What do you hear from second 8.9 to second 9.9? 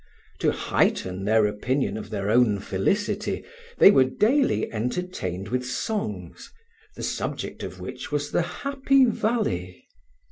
Valley.